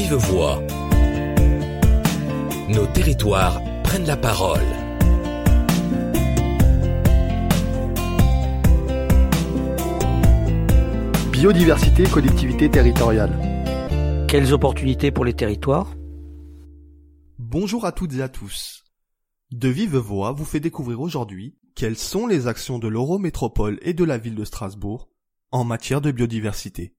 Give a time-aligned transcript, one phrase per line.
[0.00, 0.62] vive voix.
[2.70, 4.64] Nos territoires prennent la parole.
[11.30, 14.26] Biodiversité, collectivité territoriale.
[14.26, 15.94] Quelles opportunités pour les territoires?
[17.38, 18.84] Bonjour à toutes et à tous.
[19.50, 24.04] De vive voix vous fait découvrir aujourd'hui quelles sont les actions de l'Eurométropole et de
[24.04, 25.10] la ville de Strasbourg
[25.50, 26.94] en matière de biodiversité.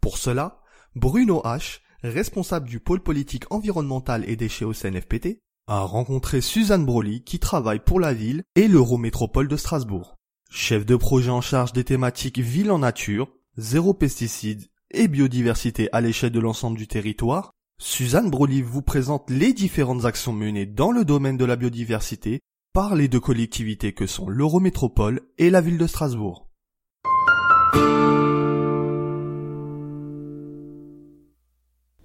[0.00, 0.62] Pour cela,
[0.94, 7.22] Bruno H, responsable du pôle politique environnemental et déchets au CNFPT, a rencontré Suzanne Broly
[7.22, 10.16] qui travaille pour la ville et l'Eurométropole de Strasbourg.
[10.50, 16.00] Chef de projet en charge des thématiques ville en nature, zéro pesticides et biodiversité à
[16.00, 21.04] l'échelle de l'ensemble du territoire, Suzanne Broly vous présente les différentes actions menées dans le
[21.04, 22.40] domaine de la biodiversité
[22.72, 26.51] par les deux collectivités que sont l'Eurométropole et la ville de Strasbourg.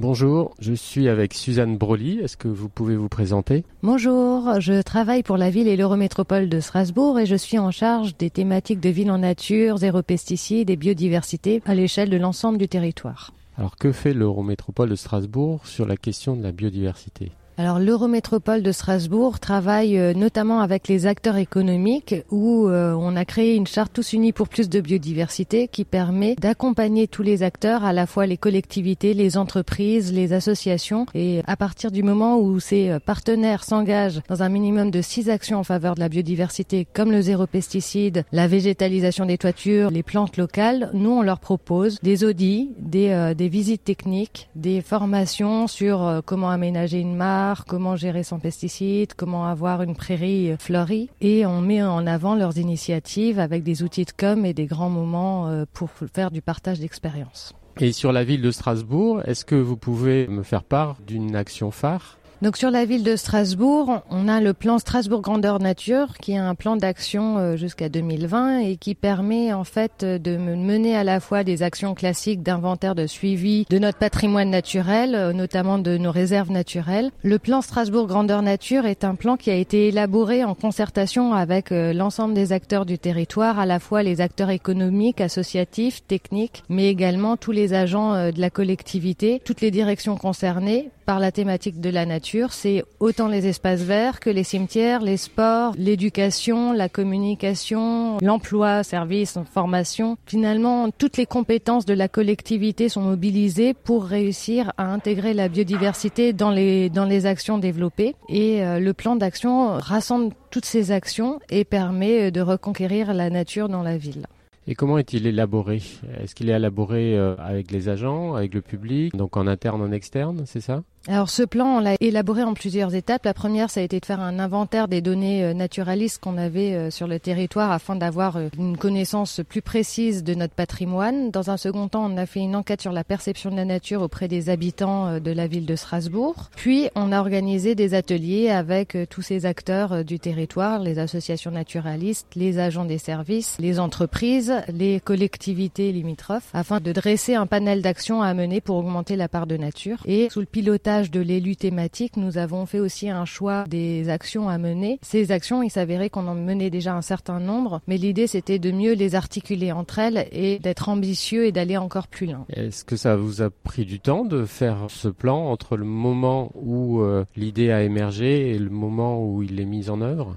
[0.00, 2.20] Bonjour, je suis avec Suzanne Broly.
[2.20, 3.64] Est-ce que vous pouvez vous présenter?
[3.82, 8.16] Bonjour, je travaille pour la ville et l'Eurométropole de Strasbourg et je suis en charge
[8.16, 12.68] des thématiques de ville en nature, zéro pesticides et biodiversité à l'échelle de l'ensemble du
[12.68, 13.32] territoire.
[13.56, 17.32] Alors que fait l'Eurométropole de Strasbourg sur la question de la biodiversité?
[17.58, 23.24] Alors l'Eurométropole de Strasbourg travaille euh, notamment avec les acteurs économiques où euh, on a
[23.24, 27.82] créé une charte tous unis pour plus de biodiversité qui permet d'accompagner tous les acteurs,
[27.82, 31.06] à la fois les collectivités, les entreprises, les associations.
[31.14, 35.28] Et à partir du moment où ces euh, partenaires s'engagent dans un minimum de six
[35.28, 40.04] actions en faveur de la biodiversité comme le zéro pesticide, la végétalisation des toitures, les
[40.04, 46.22] plantes locales, nous on leur propose des audits, des, des visites techniques, des formations sur
[46.24, 51.10] comment aménager une mare, comment gérer son pesticide, comment avoir une prairie fleurie.
[51.20, 54.90] Et on met en avant leurs initiatives avec des outils de com et des grands
[54.90, 57.54] moments euh, pour faire du partage d'expérience.
[57.80, 61.70] Et sur la ville de Strasbourg, est-ce que vous pouvez me faire part d'une action
[61.70, 62.17] phare?
[62.40, 66.38] Donc sur la ville de Strasbourg, on a le plan Strasbourg Grandeur Nature qui est
[66.38, 71.18] un plan d'action euh, jusqu'à 2020 et qui permet en fait de mener à la
[71.18, 76.12] fois des actions classiques d'inventaire de suivi de notre patrimoine naturel, euh, notamment de nos
[76.12, 77.10] réserves naturelles.
[77.22, 81.72] Le plan Strasbourg Grandeur Nature est un plan qui a été élaboré en concertation avec
[81.72, 86.88] euh, l'ensemble des acteurs du territoire, à la fois les acteurs économiques, associatifs, techniques, mais
[86.88, 91.88] également tous les agents de la collectivité, toutes les directions concernées par la thématique de
[91.88, 98.18] la nature, c'est autant les espaces verts que les cimetières, les sports, l'éducation, la communication,
[98.20, 100.16] l'emploi, services, formation.
[100.26, 106.32] Finalement, toutes les compétences de la collectivité sont mobilisées pour réussir à intégrer la biodiversité
[106.32, 108.14] dans les, dans les actions développées.
[108.28, 113.68] Et euh, le plan d'action rassemble toutes ces actions et permet de reconquérir la nature
[113.68, 114.26] dans la ville.
[114.70, 115.80] Et comment est-il élaboré?
[116.22, 119.92] Est-ce qu'il est élaboré euh, avec les agents, avec le public, donc en interne, en
[119.92, 120.82] externe, c'est ça?
[121.08, 123.24] Alors ce plan, on l'a élaboré en plusieurs étapes.
[123.24, 126.74] La première, ça a été de faire un inventaire des données euh, naturalistes qu'on avait
[126.74, 131.30] euh, sur le territoire afin d'avoir euh, une connaissance plus précise de notre patrimoine.
[131.30, 134.02] Dans un second temps, on a fait une enquête sur la perception de la nature
[134.02, 136.50] auprès des habitants de la ville de Strasbourg.
[136.56, 142.26] Puis, on a organisé des ateliers avec tous ces acteurs du territoire, les associations naturalistes,
[142.36, 148.20] les agents des services, les entreprises, les collectivités limitrophes, afin de dresser un panel d'actions
[148.20, 150.02] à mener pour augmenter la part de nature.
[150.04, 154.48] Et sous le pilotage de l'élu thématique, nous avons fait aussi un choix des actions
[154.48, 154.98] à mener.
[155.02, 158.70] Ces actions, il s'avérait qu'on en menait déjà un certain nombre, mais l'idée c'était de
[158.72, 162.44] mieux les articuler entre elles et d'être ambitieux et d'aller encore plus loin.
[162.52, 166.50] Est-ce que ça vous a pris du temps de faire ce plan entre le moment
[166.54, 170.36] où euh, l'idée a émergé et le moment où il est mis en œuvre?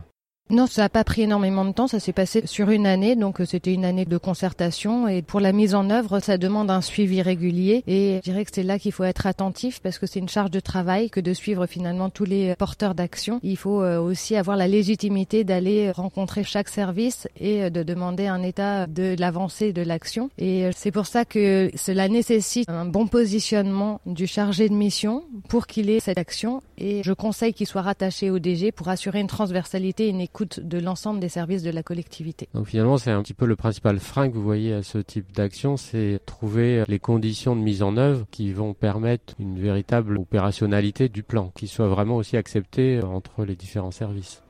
[0.51, 3.39] Non, ça n'a pas pris énormément de temps, ça s'est passé sur une année, donc
[3.39, 6.81] euh, c'était une année de concertation et pour la mise en œuvre, ça demande un
[6.81, 10.19] suivi régulier et je dirais que c'est là qu'il faut être attentif parce que c'est
[10.19, 13.39] une charge de travail que de suivre finalement tous les porteurs d'action.
[13.43, 18.27] Il faut euh, aussi avoir la légitimité d'aller rencontrer chaque service et euh, de demander
[18.27, 23.07] un état de l'avancée de l'action et c'est pour ça que cela nécessite un bon
[23.07, 27.83] positionnement du chargé de mission pour qu'il ait cette action et je conseille qu'il soit
[27.83, 31.71] rattaché au DG pour assurer une transversalité et une écoute de l'ensemble des services de
[31.71, 32.47] la collectivité.
[32.53, 35.31] Donc finalement, c'est un petit peu le principal frein que vous voyez à ce type
[35.33, 41.09] d'action, c'est trouver les conditions de mise en œuvre qui vont permettre une véritable opérationnalité
[41.09, 44.41] du plan, qui soit vraiment aussi accepté entre les différents services.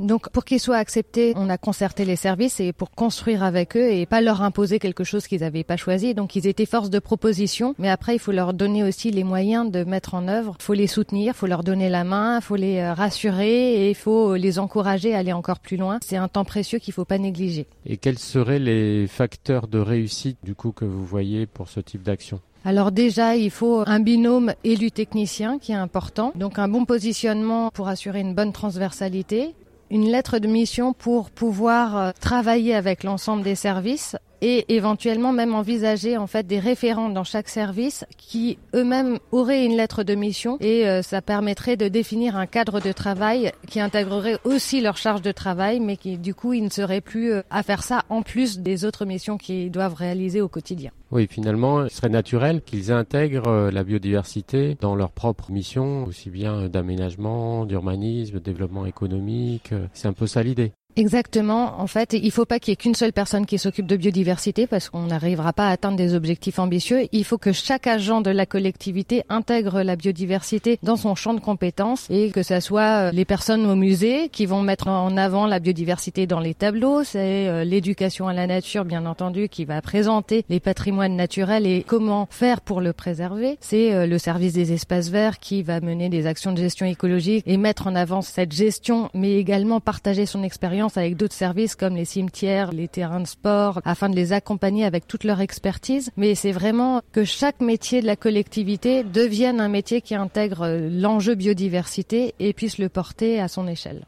[0.00, 3.90] Donc pour qu'ils soient acceptés, on a concerté les services et pour construire avec eux
[3.90, 6.14] et pas leur imposer quelque chose qu'ils n'avaient pas choisi.
[6.14, 9.70] Donc ils étaient force de proposition, mais après il faut leur donner aussi les moyens
[9.70, 10.56] de mettre en œuvre.
[10.58, 13.74] Il faut les soutenir, il faut leur donner la main, il faut les euh, rassurer
[13.74, 15.98] et il faut les encourager à aller encore plus loin.
[16.04, 17.66] C'est un temps précieux qu'il faut pas négliger.
[17.86, 22.02] Et quels seraient les facteurs de réussite du coup que vous voyez pour ce type
[22.02, 22.40] d'action?
[22.64, 26.32] Alors déjà, il faut un binôme élu-technicien qui est important.
[26.36, 29.54] Donc un bon positionnement pour assurer une bonne transversalité.
[29.92, 35.54] Une lettre de mission pour pouvoir euh, travailler avec l'ensemble des services et éventuellement même
[35.54, 40.58] envisager en fait des référents dans chaque service qui eux-mêmes auraient une lettre de mission
[40.60, 45.22] et euh, ça permettrait de définir un cadre de travail qui intégrerait aussi leur charge
[45.22, 48.22] de travail mais qui du coup ils ne seraient plus euh, à faire ça en
[48.22, 50.90] plus des autres missions qu'ils doivent réaliser au quotidien.
[51.12, 56.30] Oui, finalement, il serait naturel qu'ils intègrent euh, la biodiversité dans leurs propres missions, aussi
[56.30, 59.74] bien d'aménagement, d'urbanisme, de développement économique.
[59.92, 60.72] C'est un peu ça l'idée.
[60.96, 61.80] Exactement.
[61.80, 64.66] En fait, il faut pas qu'il y ait qu'une seule personne qui s'occupe de biodiversité
[64.66, 67.08] parce qu'on n'arrivera pas à atteindre des objectifs ambitieux.
[67.12, 71.40] Il faut que chaque agent de la collectivité intègre la biodiversité dans son champ de
[71.40, 75.46] compétences et que ce soit euh, les personnes au musée qui vont mettre en avant
[75.46, 77.04] la biodiversité dans les tableaux.
[77.04, 81.84] C'est euh, l'éducation à la nature, bien entendu, qui va présenter les patrimoines naturels et
[81.86, 83.56] comment faire pour le préserver.
[83.60, 87.44] C'est euh, le service des espaces verts qui va mener des actions de gestion écologique
[87.46, 91.96] et mettre en avant cette gestion, mais également partager son expérience avec d'autres services comme
[91.96, 96.10] les cimetières, les terrains de sport, afin de les accompagner avec toute leur expertise.
[96.16, 101.34] Mais c'est vraiment que chaque métier de la collectivité devienne un métier qui intègre l'enjeu
[101.34, 104.04] biodiversité et puisse le porter à son échelle.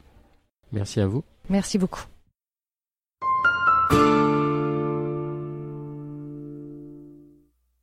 [0.71, 1.23] Merci à vous.
[1.49, 2.05] Merci beaucoup.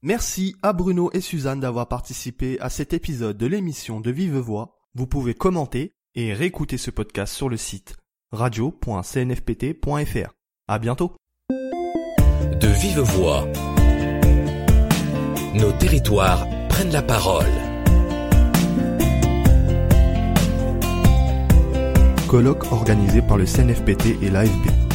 [0.05, 4.81] Merci à Bruno et Suzanne d'avoir participé à cet épisode de l'émission de Vive Voix.
[4.95, 7.95] Vous pouvez commenter et réécouter ce podcast sur le site
[8.33, 10.31] radio.cnfpt.fr.
[10.67, 11.13] À bientôt.
[11.51, 13.47] De vive voix.
[15.55, 17.45] Nos territoires prennent la parole.
[22.27, 24.92] Colloque organisé par le CNFPT et l'AFB.